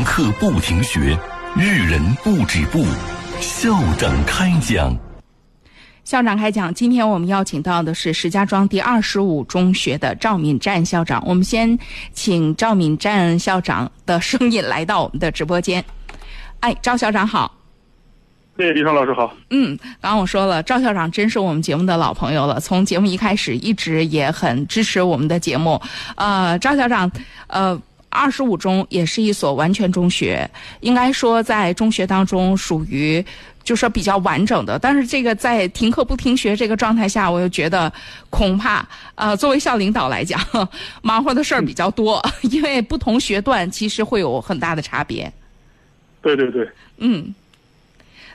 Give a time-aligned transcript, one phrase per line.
[0.00, 1.14] 停课不停学，
[1.58, 2.82] 育人不止步。
[3.38, 4.96] 校长开讲。
[6.04, 11.22] 校长开讲，今天我们邀请到的是石家庄第二十五中学的赵敏站校长。
[11.26, 11.78] 我们先
[12.14, 15.84] 请赵敏站校长的声音来到我们的直播间。
[16.60, 17.54] 哎，赵校长好。
[18.56, 19.34] 谢谢，李爽老师好。
[19.50, 25.78] 嗯，刚刚我说了，赵校长真是我们节目的老朋友了，从节目一开始一直也很支持我们的节目。
[26.16, 27.10] 呃，赵校长，
[27.48, 27.80] 呃，
[28.10, 30.48] 二十五中也是一所完全中学，
[30.80, 33.24] 应该说在中学当中属于
[33.62, 34.78] 就说比较完整的。
[34.78, 37.90] 但是这个在停课不停学这个状态下，我又觉得
[38.28, 40.40] 恐怕呃，作为校领导来讲，
[41.02, 45.32] 忙活的事儿比较多， 因为不同学段其实会有很大的差别。
[46.20, 46.68] 对对对。
[46.98, 47.34] 嗯。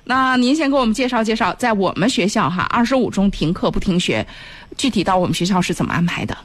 [0.07, 4.25] 那您先给我们介绍介绍，在我们学校哈，二十五中停课不停学，
[4.77, 6.37] 具体到我们学校是怎么安排的？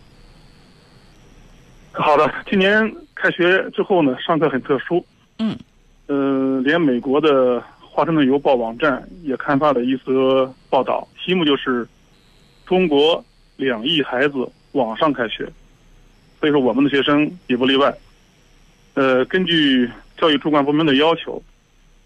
[1.93, 2.73] 好的，今年
[3.21, 5.05] 开学之后呢，上课很特殊。
[5.39, 5.57] 嗯。
[6.07, 11.87] 呃，连美国的《华盛顿邮报》网站也刊发了一则报道，题目就是
[12.67, 13.25] “中国
[13.57, 15.49] 两亿孩子网上开学”，
[16.41, 17.95] 所以说我们的学生也不例外。
[18.95, 21.43] 呃，根据教育主管部门的要求。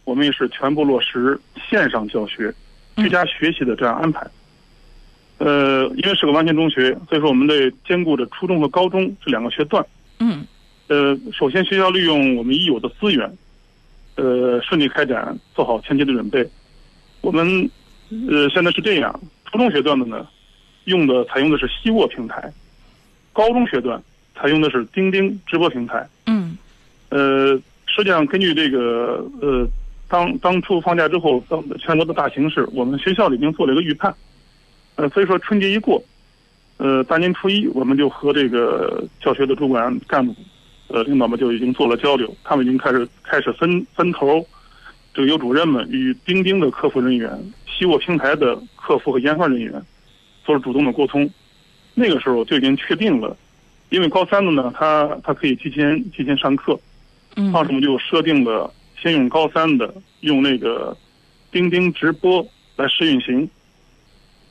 [0.07, 2.53] 我们也是全部落实线上教学、
[2.97, 4.21] 居家学习的这样安排。
[5.39, 9.83] 呃，因为是个完全中学，所以说我们得兼顾着初中和高中这两个学段。
[10.19, 10.47] 嗯。
[10.89, 13.31] 呃，首先学校利用我们已有的资源，
[14.17, 16.49] 呃，顺利开展，做好前期的准备。
[17.21, 17.71] 我们
[18.29, 20.27] 呃现在是这样，初中学段的呢，
[20.85, 22.41] 用的采用的是西沃平台；
[23.33, 24.03] 高中学段
[24.35, 26.07] 采用的是钉钉直播平台。
[26.27, 26.57] 嗯。
[27.09, 29.67] 呃，实际上根据这个呃。
[30.07, 34.15] 当当初放假之后，当全国的大形势，我们学校里已经做了一个预判。
[34.97, 36.01] 呃，所以说春节一过，
[36.77, 40.33] 呃，大年初一，我们就和这个教学的主管干部、
[40.95, 44.47] 呃领导们就已经做了交流，他们已经开始开始分分头，
[45.13, 47.29] 这个有主任们与钉钉的客服人员、
[47.67, 49.83] 西沃平台的客服和研发人员
[50.45, 51.29] 做了主动的沟通。
[51.95, 53.37] 那个时候就已经确定了，
[53.91, 56.79] 因为高三的呢，他他可以提前提前上课，
[57.37, 58.73] 嗯，当时我们就设定了。
[58.97, 60.97] 先用高三的用那个
[61.53, 62.47] 钉钉直播
[62.77, 63.47] 来试运行，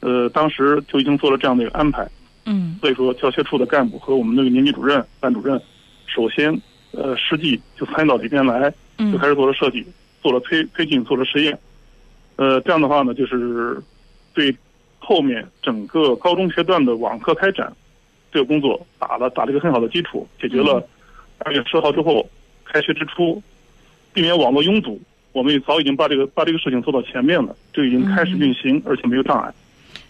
[0.01, 2.07] 呃，当时就已经做了这样的一个安排。
[2.45, 5.59] 嗯，所以说教学处的干部和我们那个年级主任、班主任，
[6.13, 8.71] 首先呃实际就参与到里边来，
[9.11, 9.85] 就开始做了设计，
[10.21, 11.57] 做了推推进，做了实验。
[12.35, 13.81] 呃，这样的话呢，就是
[14.33, 14.55] 对
[14.99, 17.71] 后面整个高中学段的网课开展
[18.31, 20.87] 这个工作打了打了一个很好的基础，解决了
[21.39, 22.29] 二月十号之后
[22.63, 23.41] 开学之初。
[24.13, 29.51] 避免网络拥堵，我们也早已经把这个把这个事情做到前面了，就已经开始运行，而且没有障碍。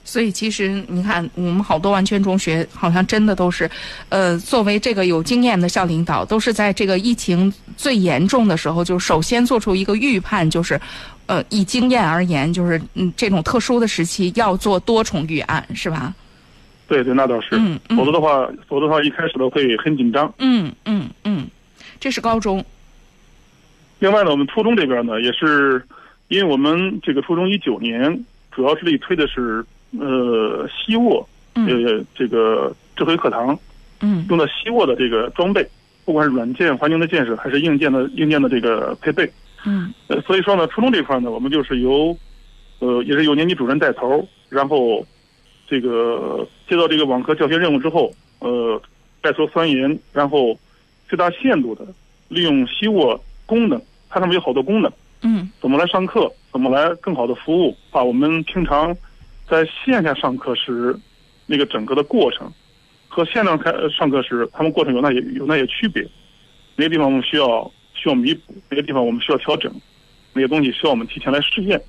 [0.06, 3.70] 所以，其实你看，我们好多完全中学好像真的都是，
[4.10, 10.80] 呃，作为这个有经验的校领导，都是在这个疫情最严重的时候，就首先做出一个预判，就是，
[11.26, 16.14] 呃，以经验而言，就是嗯，这种特殊的时期要做多重预案，是吧？
[16.86, 17.48] 对对，那倒是。
[17.54, 17.98] 嗯嗯。
[17.98, 20.32] 否则的话，否则的话，一开始的会很紧张。
[20.40, 21.48] 嗯嗯嗯，
[22.00, 22.64] 这是高中。
[24.00, 25.82] 另外呢，我们初中这边呢，也是
[26.28, 29.66] 因为我们这个初中一九年主要是力推的是
[30.00, 31.66] 呃西沃呃
[32.16, 33.58] 这个智慧课堂，
[34.02, 35.68] 嗯，用的西沃的这个装备，
[36.06, 39.30] 不管是软件环境的建设，还是硬件的硬件的这个配备，
[39.66, 42.16] 嗯，呃，所以说呢，初中这块呢，我们就是由
[42.80, 45.06] 呃也是由年级主任带头，然后
[45.68, 48.82] 这个接到这个网课教学任务之后，呃，
[49.22, 50.58] 带头钻研，然后
[51.08, 51.86] 最大限度的
[52.28, 53.82] 利用西沃功能。
[54.10, 54.92] 它上面有好多功能，
[55.24, 58.96] 嗯，怎么来上课，怎么来更好的服务，把我们平常
[59.48, 60.98] 在线下上课时
[61.46, 62.52] 那个整个的过程
[63.08, 66.02] 和线上开上课时，他们过程有那些有那些区别，
[66.76, 69.72] 哪些地方我们需要需要弥补，哪些地方我们需要调整，
[70.34, 71.82] 哪些东西需要我们提前来试验，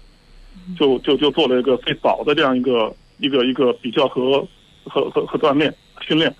[0.78, 4.46] 就就就做了一个最早的这样一个一个一个比较和
[4.84, 6.34] 和和和锻炼训练，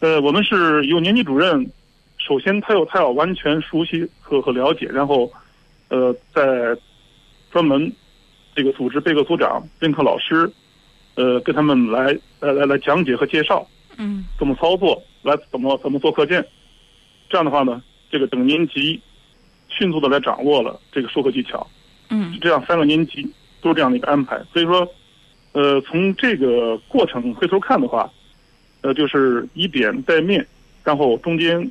[0.00, 1.70] 呃，我们是有年级主任。
[2.18, 5.32] 首先，他有他要完全熟悉和和了解，然后，
[5.88, 6.76] 呃，在
[7.50, 7.90] 专门
[8.54, 10.50] 这个组织备课组长、任课老师，
[11.14, 13.66] 呃，跟他们来来来来讲解和介绍，
[13.96, 16.44] 嗯，怎么操作，来怎么怎么做课件，
[17.28, 19.00] 这样的话呢，这个等年级
[19.68, 21.66] 迅速的来掌握了这个授课技巧，
[22.08, 23.22] 嗯，是这样三个年级
[23.60, 24.40] 都是这样的一个安排。
[24.52, 24.86] 所以说，
[25.52, 28.10] 呃，从这个过程回头看的话，
[28.82, 30.46] 呃，就是以点带面，
[30.84, 31.70] 然后中间。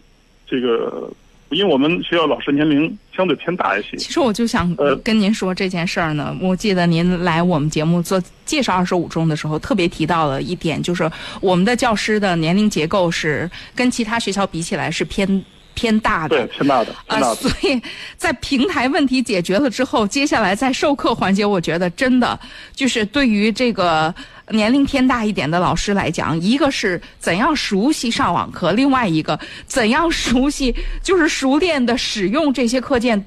[0.52, 1.08] 这个，
[1.52, 3.98] 因为我们学校老师年龄相对偏大一些。
[3.98, 6.36] 其实我就想跟您说这件事儿呢。
[6.42, 11.10] 我记得您来我们节目做介绍二十五中的时候，特别提到了一点，就是
[11.42, 15.44] 我们的教师的年龄结构是跟其他学校比起来是偏
[15.74, 16.38] 偏大的。
[16.38, 17.36] 对，偏大的，啊，的。
[17.36, 17.82] 所以
[18.18, 22.38] 在平台问题解决了之后，接下来在授课环节，我觉得真的
[22.74, 24.14] 就是对于这个
[24.52, 33.26] 年龄偏大一点的老师来讲，一个是怎样熟悉上网课，另外一个怎样熟悉，就是熟练的使用这些课件。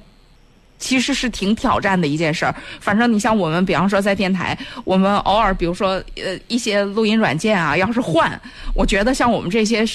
[0.79, 2.53] 其实是挺挑战的一件事儿。
[2.81, 8.37] 反正你像我们，比方说在电台，我们偶尔比如说呃一些录音软件啊，要是换，
[8.75, 9.85] 我觉得像我们这些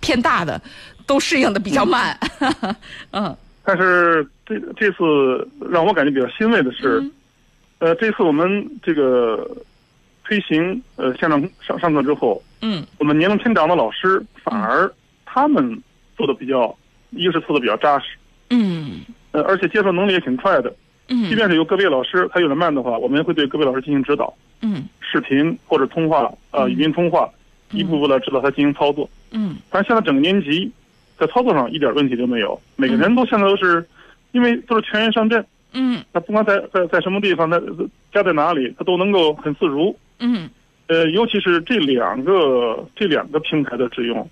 [0.00, 0.58] 偏大的，
[1.04, 2.18] 都适应的比较慢。
[3.12, 7.12] 嗯但是这这次让我感觉比较欣慰的是，嗯
[7.80, 9.46] 呃，这次我们这个
[10.30, 12.86] 推行呃线上上上课之后，嗯。
[12.98, 14.88] 我们年龄偏长的老师反而
[15.26, 15.76] 他们
[16.16, 16.72] 做的比较，
[17.10, 18.16] 一个是做的比较扎实，
[18.50, 19.00] 嗯。
[19.32, 20.72] 呃，而且接受能力也挺快的。
[21.08, 21.24] 嗯。
[21.24, 24.32] 即嗯便是有个别老师他有点慢的话，我们也会对个别老师进行指导，
[24.62, 24.84] 嗯。
[25.00, 26.70] 视频或者通话，呃，嗯。
[26.70, 27.28] 语音通话，
[27.72, 29.10] 一步步的指导他进行操作。
[29.32, 29.56] 嗯。
[29.68, 30.70] 但是现在整个年级
[31.18, 33.84] 在操作上一点问题都没有，每个人都现在都是，
[34.30, 36.00] 因为都是全员上阵，嗯。
[36.12, 37.60] 他不管在在在什么地方，他
[38.12, 39.96] 家在哪里，他都能够很自如。
[40.20, 40.48] 嗯
[40.86, 44.28] 呃，尤其是这两个这两个平台的使用，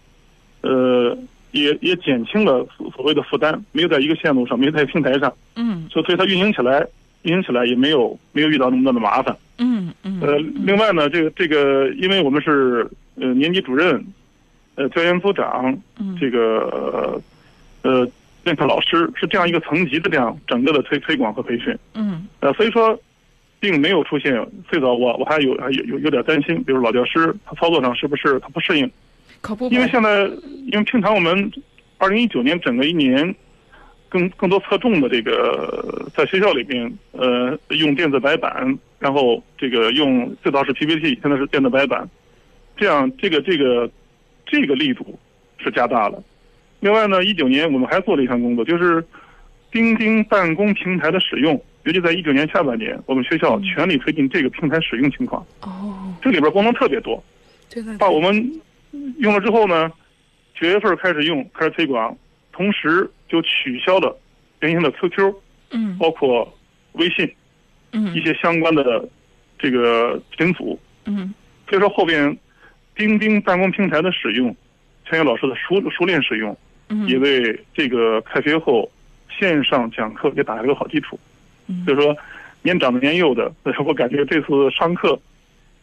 [0.62, 1.17] 呃，
[1.52, 6.87] 也也减轻了所所谓的负担，没有在一个线路上，没有在平台上，嗯所以它运行起来，
[7.23, 9.37] 运行起来也没有没有遇到那么多的麻烦。
[9.58, 14.05] 嗯嗯呃，另外呢，这个这个，因为我们是呃年级主任，
[14.75, 17.20] 呃教研组长，嗯这个
[17.82, 18.08] 呃呃
[18.43, 21.76] 任课老师是这样一个层级的这样整个的推推广和培训。
[21.94, 22.99] 嗯呃，所以说，
[23.60, 28.90] 并没有出现最早我我还有还有有有点担心，比如老教师他操作上是不是他不适应？
[29.40, 30.26] 可不因为现在
[30.66, 31.50] 因为平常我们
[31.99, 33.34] 二零一九年整个一年
[34.08, 42.08] 更更多侧重的这个在学校里边呃用电子白板，然后这个用最早是 PPT，现在是电子白板，
[42.76, 43.90] 这样这个这个
[44.46, 45.19] 这个力度
[45.58, 46.22] 是加大了。
[46.81, 49.05] 另外呢，一九年我们还做了一项工作，就是
[49.70, 55.44] 钉钉办公平台的使用，尤其在一九年下半年，我们学校全力推进这个平台使用情况。
[55.62, 57.22] 哦，这里边功能特别多，
[57.70, 58.60] 对对把我们
[59.19, 59.90] 用了之后呢，
[60.54, 62.14] 九月份开始用，开始推广，
[62.52, 64.19] 同时就取消了
[64.60, 65.34] 原先的 QQ，
[65.70, 65.96] 嗯。
[65.98, 66.52] 包括
[66.92, 67.32] 微信
[67.92, 68.14] 嗯。
[68.14, 69.08] 一些相关的
[69.58, 70.78] 这个群组。
[71.06, 71.32] 嗯。
[71.69, 72.36] 所以说后边
[72.96, 74.54] 钉钉办公平台的使用，
[75.04, 76.54] 全校老师的熟熟练使用，
[76.88, 77.06] 嗯。
[77.08, 78.90] 也为这个开学后
[79.38, 81.19] 线上讲课也打下了个好基础。
[81.69, 82.17] 嗯所以说，
[82.62, 83.53] 年长的年幼的，
[83.87, 85.19] 我感觉这次上课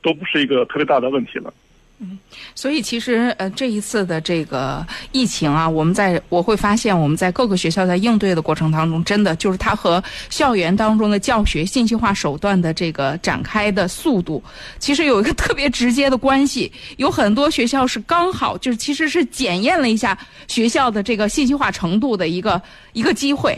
[0.01, 1.53] 都不是一个特别大的问题了。
[1.99, 2.19] 嗯
[2.53, 14.43] 所以其实呃这一次的这个疫情啊，我们在我会发现我们在各个学校在应对的过程当中，真的就是它和校园当中的教学信息化手段的这个展开的速度，
[14.77, 16.69] 其实有一个特别直接的关系。
[16.97, 20.17] 有很多学校是刚好就是其实是检验了一下
[20.49, 22.61] 学校的这个信息化程度的一个
[22.91, 23.57] 一个机会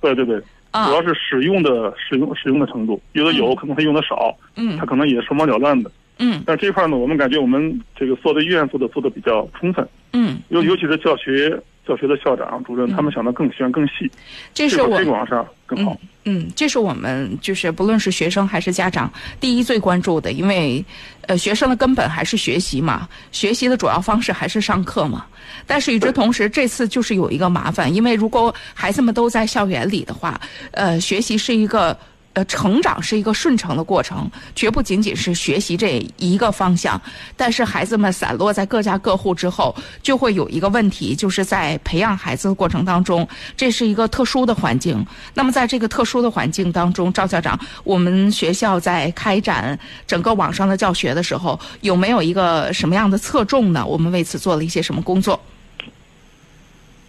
[0.00, 0.42] 对对对，
[0.76, 0.88] 啊。
[0.88, 4.76] 主要是使用的使用使用的程度，有的有可能他用的少，嗯。
[4.76, 5.90] 他可能也手忙脚乱的。
[6.18, 14.10] 嗯但这一块呢，我们感觉我们这个做的医院做的做的比较充分，嗯，尤尤其是教学教学的校长、主任，他们想的更全更细，
[14.54, 15.98] 这是我推广上更好。
[16.24, 20.84] 嗯，这是我们就是不论是学生还是家长，第一最关注的，因为，
[21.26, 25.26] 呃，学生的根本还是学习嘛，学习的主要方式还是上课嘛。
[25.66, 30.40] 但是与之同时，这次就是有一个麻烦，因为如果孩子们都在校园里的话，
[30.72, 31.96] 呃，学习是一个。
[32.36, 37.00] 呃，成长是一个顺承的过程，绝不仅仅是学习这一个方向。
[37.34, 43.26] 但是孩子们散落在各家各户之后，就会有一个问题，就是在培养孩子的过程当中，
[43.56, 45.02] 这是一个特殊的环境。
[45.32, 53.86] 那么在这个特殊的环境当中，赵校长，我们学校在开展整个网上的教学的时候，有没有一个什么样的侧重呢？
[53.86, 55.40] 我们为此做了一些什么工作？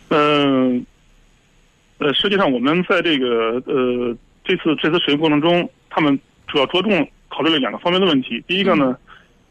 [0.08, 0.86] 嗯，
[1.98, 4.16] 呃，实际上我们在这个呃
[4.48, 8.42] 这次这次使用过程中，他们主要着重考虑了两个方面的问题。
[8.48, 8.98] 第一个呢，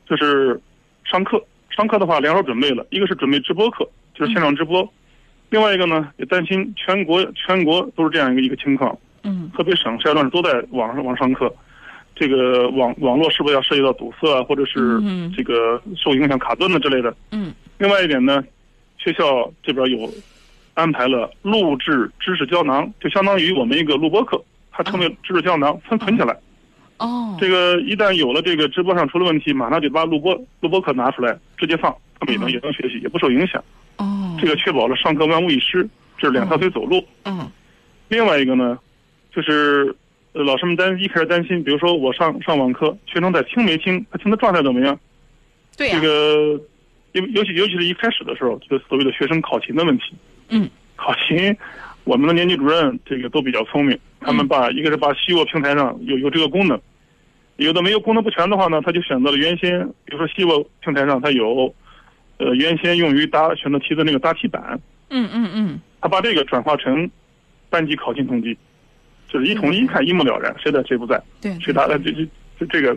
[0.09, 0.59] 就是
[1.05, 1.39] 上课，
[1.69, 4.83] 上课的话两手准备了，一个是准备直播课，就是现场直播；
[5.51, 11.55] 另外一个呢，也担心全国全国都是这样一个一个情况，嗯河北省、石家庄市都在网上网上课，
[12.15, 17.15] 这个网网络是不是要涉及到堵塞啊，或者是嗯这个受影响卡顿的之类的？
[17.33, 18.43] 嗯另外一点呢，
[18.97, 20.11] 学校这边有
[20.73, 24.43] 安排了录制知识胶囊，就相当于我们一个录播课，
[24.77, 26.37] 它成为知识胶囊存存起来。
[26.99, 33.63] 哦这个一旦有了这个直播上出了问题，马上就把录播录播课拿出来直接放，他们也能也能学习，也不受影响。
[33.97, 37.05] 哦这个确保了上课万无一失，这是两条腿走路。
[37.25, 37.51] 嗯
[38.09, 38.79] 另外一个呢，
[39.35, 39.95] 就是
[40.33, 44.99] 呃老师们担一开始担心，比如说我上上网课，学生在听没听，他听的状态怎么样？
[45.77, 46.61] 对啊、这个，
[47.13, 50.15] 因为尤其尤其是一开始的时候，这个所谓的学生考勤的问题，
[50.49, 51.55] 嗯，考勤，
[52.07, 56.81] 我们的年级主任这个都比较聪明，他们把一个是把西沃平台上有有这个功能，
[57.57, 61.75] 有的没有功能不全的话呢，他就选择了原先，比如说西沃平台上它有，
[62.39, 64.79] 呃，原先用于答选择题的那个答题板，
[65.11, 65.81] 嗯嗯嗯。
[66.01, 67.11] 他把这个转化成
[67.69, 68.57] 班级考勤统计，
[69.27, 72.29] 就是一统计一看一目了然，谁在谁不在，对，谁答的这这
[72.61, 72.97] 这这个，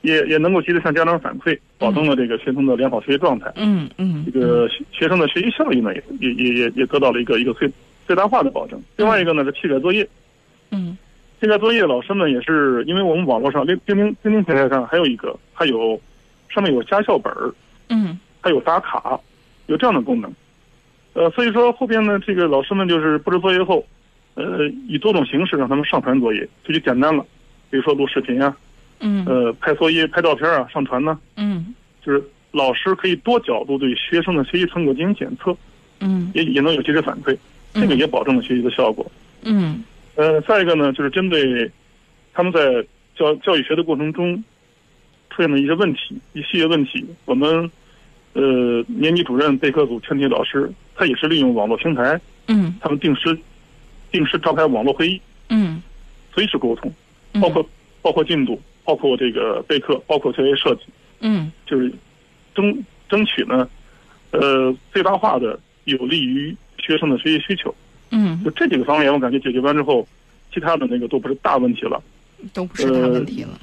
[0.00, 3.52] 也也能够及时向家长反馈，保证了这个学生的良好学习状态。
[3.54, 4.26] 嗯嗯。
[4.26, 7.70] 这个学学生的学习效益呢，也也也也也得到了一个一个最
[8.10, 8.82] 最大化的保证。
[8.96, 10.04] 另外一个呢是批改作业，
[10.72, 10.98] 嗯。
[11.38, 16.00] 批改作业老师们也是因为我们网络上钉钉钉钉钉平台上还有一个，还有
[16.48, 17.54] 上面有家校本儿，
[17.88, 18.18] 嗯。
[18.40, 19.20] 还有打卡，
[19.66, 20.34] 有这样的功能。
[21.12, 23.86] 呃，所以说后边呢，这个老师们就是布置作业后，
[24.34, 27.24] 呃，以多种形式让他们上传作业，这就简单了。
[27.70, 28.56] 比如说录视频啊，
[28.98, 29.24] 嗯。
[29.24, 31.72] 呃，拍作业、拍照片啊，上传呢，嗯。
[32.04, 35.56] 就是老师可以多角度对学生的学习成果进行检测，
[36.00, 36.28] 嗯。
[36.34, 37.36] 也也能有及时反馈，
[37.74, 39.10] 这个也保证了学习的效果。
[39.42, 39.82] 嗯。
[40.16, 41.70] 呃，再一个呢，就是针对
[42.34, 42.84] 他们在
[43.16, 44.36] 教教育学的过程中
[45.30, 47.70] 出现的一些问题、一系列问题，我们
[48.34, 52.74] 呃年级主任、备课组全体老师，他也是利用网络平台，嗯。
[52.80, 53.38] 他们定时
[54.10, 55.80] 定时召开网络会议，嗯。
[56.34, 56.92] 随时沟通，
[57.32, 57.66] 嗯，包括
[58.02, 60.82] 包括进度，包括这个备课，包括作业设计，
[61.20, 61.50] 嗯。
[61.66, 61.90] 就是
[62.54, 62.76] 争
[63.08, 63.68] 争取呢，
[64.32, 67.74] 呃最大化的有利于学生的学习需求。
[68.10, 70.06] 嗯就这几个方面，我感觉解决完之后，
[70.52, 72.02] 其他的那个都不是大问题了。
[72.52, 73.60] 都不是大问题了。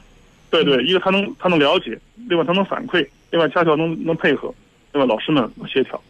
[0.49, 4.53] 对对，一个他能他能了解，另外他能反馈，另外家校能能配合，
[4.93, 6.01] 另外老师们能协调，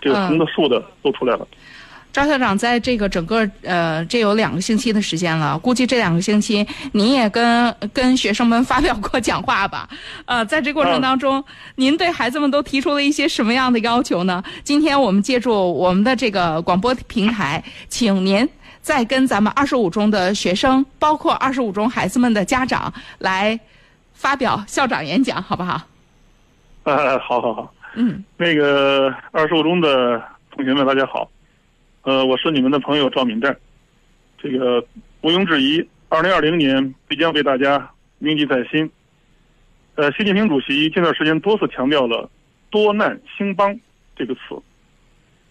[0.00, 1.46] 这个横的竖的都出来了。
[2.16, 9.86] 赵校长在这个整个呃，这有两个星期的时间了，估计这两个星期您也跟跟学生们 发表过讲话吧？
[10.24, 11.44] 呃，在这过程当中，
[11.74, 14.42] 您对孩子们都提出了一些什么样的要求呢？
[14.64, 18.48] 今天我们借助我们的这个广播平台，请您
[18.80, 23.60] 再跟咱们二十五中的学生，包括二十五中孩子们的家长来
[24.14, 25.82] 发表校长演讲，好不好？
[26.84, 30.18] 呃，好好好，嗯那个二十五中的
[30.50, 31.28] 同学们，大家好，
[32.06, 33.56] 呃，我是你们的朋友赵敏战。
[34.38, 34.80] 这个
[35.22, 38.88] 毋庸置疑，二零二零年必将为大家铭记在心。
[39.96, 42.30] 呃，习近平主席近段时间多次强调了
[42.70, 43.76] “多难兴邦”
[44.14, 44.40] 这个词，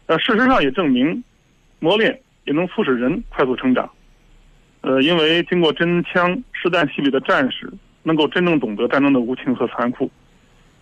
[0.05, 1.21] 呃，事实上也证明，
[1.79, 3.91] 磨练也能促使人快速成长。
[4.79, 7.69] 呃，因为经过真枪实弹洗礼的战士，
[8.03, 10.09] 能够真正懂得战争的无情和残酷。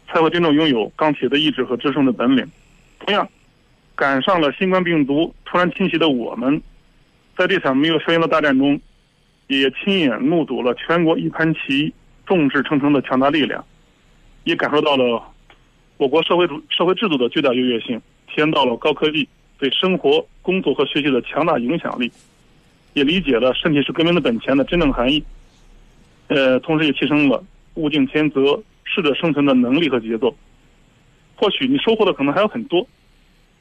[0.08, 2.48] 才会真正拥有钢铁的意志和制胜的本领。
[3.00, 3.28] 同样，
[3.96, 6.62] 赶上了新冠病毒突然侵袭的我们，
[7.38, 8.80] 在这场没有硝烟的大战中，
[9.48, 11.94] 也亲眼目睹了全国一盘棋
[12.26, 13.64] 众志成城的强大力量，
[14.44, 15.22] 也感受到了
[15.98, 22.12] 我国社会主社会制度的巨大优越性，体验到了高科技对生活、工作和学习的强大影响力，
[22.94, 25.24] 也理解了“身体是革命的本钱”的真正含义。
[26.28, 27.44] 呃，同时也提升了
[27.76, 28.62] 物竞天择。
[28.86, 30.36] 适者生存的能力和节奏，
[31.38, 32.86] 或许你收获的可能还有很多，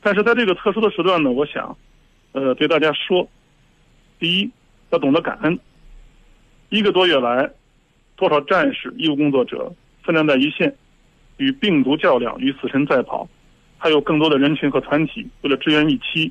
[0.03, 1.75] 但是在这个特殊的时段呢，我想，
[2.33, 3.27] 呃，对大家说，
[4.19, 4.51] 第一，
[4.91, 5.59] 要懂得感恩。
[6.69, 7.49] 一个多月来，
[8.17, 10.75] 多少战士、医务工作者奋战在一线，
[11.37, 13.29] 与病毒较量，与死神赛跑，
[13.79, 16.31] 还有更多的人群和团体为了支援疫期，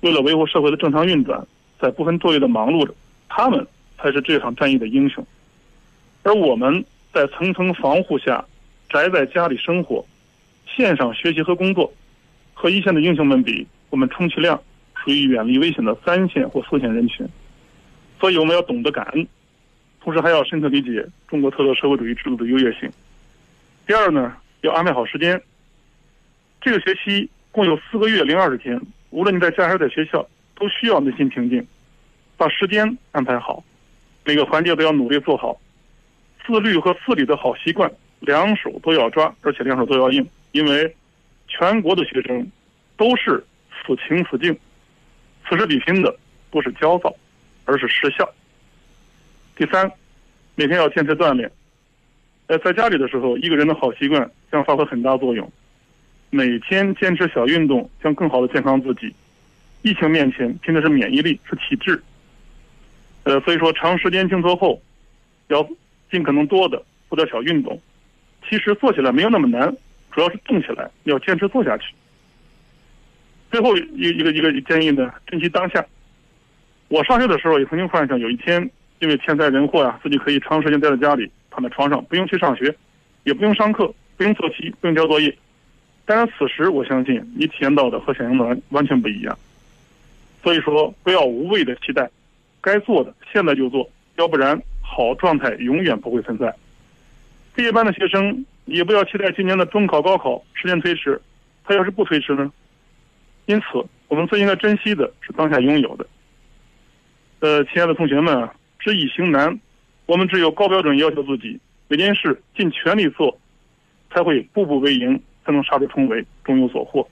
[0.00, 1.46] 为了维护社会的正常运转，
[1.80, 2.94] 在不分昼夜的忙碌着，
[3.28, 3.66] 他们
[3.98, 5.26] 才是这场战役的英雄，
[6.22, 6.84] 而我们。
[7.14, 8.42] 在层层防护下，
[8.88, 10.02] 宅在家里生活，
[10.66, 11.92] 线上学习和工作，
[12.62, 14.62] 和一线的英雄们比，我们充其量
[14.94, 17.26] 属于远离危险的三线或四线人群。
[18.20, 19.26] 所以我们要懂得感恩，
[20.00, 22.88] 同时还要深刻理解中国特色社会主义制度的优越性。
[23.84, 25.42] 第二呢，要安排好时间。
[26.60, 31.66] 这个学期共有四个月零二十天，无论你在家还是在学校，都需要内心平静，
[32.36, 33.64] 把时间安排好，
[34.24, 35.60] 每个环节都要努力做好。
[36.46, 37.90] 自律和自理的好习惯，
[38.20, 40.94] 两手都要抓，而且两手都要硬，因为
[41.52, 42.50] 全国的学生
[42.96, 44.56] 都是此情此境，
[45.46, 46.16] 此时比拼的
[46.50, 47.14] 不是焦躁，
[47.66, 48.26] 而是实效。
[49.54, 49.90] 第三，
[50.54, 51.50] 每天要坚持锻炼。
[52.46, 55.52] 呃，在家里的时候，一个人的好习惯将发挥很大作用。
[56.30, 59.14] 每天坚持小运动，将更好的健康自己。
[59.82, 62.02] 疫情面前，拼的是免疫力，是体质。
[63.24, 64.80] 呃，所以说长时间静坐后，
[65.48, 65.68] 要。
[66.10, 67.80] 尽可能多的做点小运动，
[68.46, 69.74] 其实做起来没有那么难，
[70.12, 71.92] 主要是动起来要坚持做下去。
[73.50, 75.84] 最后一一个一个建议呢，珍惜当下。
[76.88, 82.74] 我上学的时候也曾经幻想有一天，因为天灾人祸呀，自己可以长时间待在家里，躺在床上，不用去上学，
[83.24, 85.34] 也不用上课，不用做题，不用交作业。
[86.04, 89.38] 但是此时，我相信你体验到的和想象的完完全不一样。
[90.42, 92.10] 所以说，不要无谓的期待，
[92.60, 96.54] 该做的现在就做，要不然好状态永远不会存在。
[97.54, 101.20] 毕业班的学生也不要期待今年的中考、高考时间推迟，
[101.64, 102.52] 他要是不推迟呢？
[103.46, 106.06] 因此，我们最应该珍惜的是当下拥有的。
[107.40, 109.58] 呃，亲爱的同学们，知易行难，
[110.06, 113.38] 我们只有高标准要求自己，每件事尽全力做，
[114.10, 117.08] 才会步步为营，才能杀出重围，终有所获。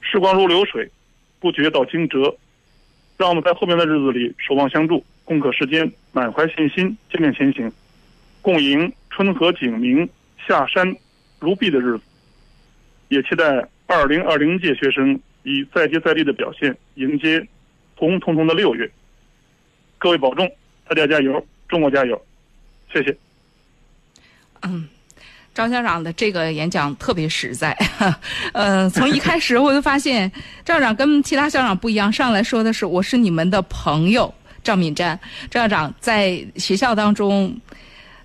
[0.00, 0.90] 时光如流水。
[1.40, 2.34] 不觉到惊蛰，
[3.18, 7.70] 让我们在后面的日子里守望相助，共克时艰，满怀信心，坚定前行，
[8.40, 10.08] 共赢春和景明、
[10.46, 10.92] 下山
[11.38, 12.02] 如碧的日子。
[13.08, 17.46] 也期待二零二零届学生以再接再厉的表现迎接
[17.96, 18.90] 红彤彤的六月。
[19.98, 20.50] 各位保重，
[20.88, 22.20] 大家加油，中国加油！
[22.92, 23.16] 谢谢。
[24.62, 24.88] 嗯。
[25.54, 27.70] 张校长的这个演讲特别实在，
[28.52, 30.28] 呃，从一开始我就发现
[30.64, 35.16] 赵校长跟其他校长不一样，上来说的是我是你们的朋友赵敏瞻。
[35.48, 37.56] 赵校长在学校当中，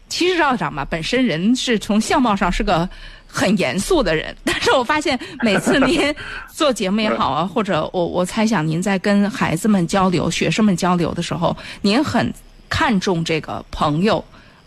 [0.09, 2.89] 其实赵校长吧本身人是从相貌上是个
[3.27, 6.13] 很严肃的人，但是我发现每次您
[6.51, 12.33] 做节目也好啊，或者我我猜想您在跟孩子们交流、学生们交流的时候，您很
[12.67, 14.23] 看重这个朋友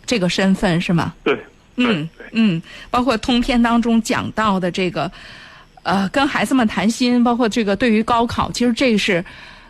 [0.07, 1.13] 这个身份，是吗？
[1.25, 1.39] 对。
[1.77, 5.11] 嗯嗯，包括通篇当中讲到的这个，
[5.83, 9.25] 呃，跟孩子们谈心，包括这个对于高考，其实这是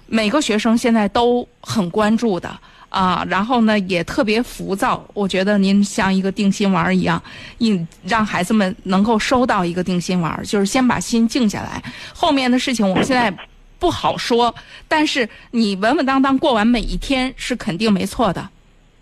[0.06, 2.58] 每个学生现在都很关注的
[2.92, 3.26] 啊。
[3.28, 5.04] 然后呢，也特别浮躁。
[5.14, 7.20] 我觉得您像一个定心丸一样，
[7.58, 11.82] 应让孩子们能够收到一个定心丸，就是先把心静下来。
[12.14, 13.34] 后面的事情我们现在
[13.78, 14.54] 不好说，
[14.86, 18.48] 但是你稳稳当当过完每一天是肯定没错的。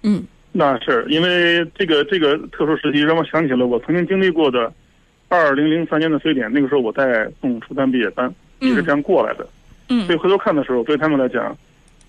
[0.02, 0.24] 嗯。
[0.52, 4.72] 那是因为这个这个特殊时期，让我想起了我曾经经历过的
[5.28, 6.52] 二零零三年的非典。
[6.52, 8.28] 那个时候我在送初三毕业班，
[8.58, 9.46] 也是这样过来的。
[9.90, 10.04] 嗯。
[10.06, 11.56] 所以回头看的时候，对他们来讲，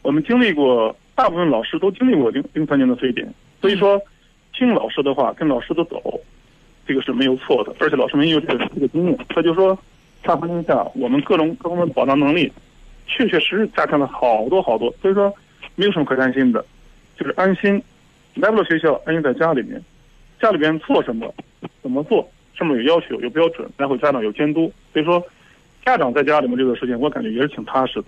[0.01, 3.31] 我们经历过，大部分老师都经历过零零三年的非典。
[3.61, 4.01] 所以说，
[4.55, 6.19] 听老师的话，跟老师的走，
[6.87, 7.71] 这个是没有错的。
[7.79, 9.77] 而且老师们也有这个这个经验，他就说，
[10.23, 12.51] 大环境下我们各种各方面的保障能力，
[13.05, 14.91] 确确实实加强了好多好多。
[14.99, 15.31] 所以说，
[15.75, 16.65] 没有什么可担心的，
[17.15, 17.79] 就是安心。
[18.33, 19.79] 来不了学校，安心在家里面。
[20.41, 21.31] 家里边做什么，
[21.83, 24.73] 怎么做，上面有要求、有标准，然后家长有监督。
[24.91, 25.23] 所以说，
[25.85, 28.07] 家长在家里面这个事情，我感觉也是挺踏实的。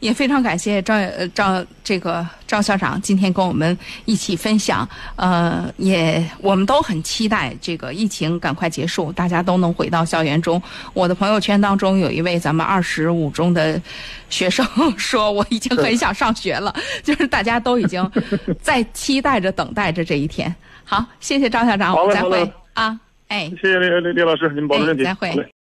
[0.00, 10.60] 也非常感谢赵呃赵这个赵校长今天跟我们一起分享，呃，也我们都很期待这个疫情赶快结束，大家都能回到校园中。
[10.92, 13.80] 我的朋友圈当中有一位咱们二十五中的
[14.28, 14.66] 学生
[14.98, 18.10] 说，我已经很想上学了， 就是大家都已经
[18.60, 20.54] 在期待着、等待着这一天。
[20.84, 25.54] 好，谢谢赵校长，我们再会啊，哎，谢谢李李李老师，您保重身体，再会。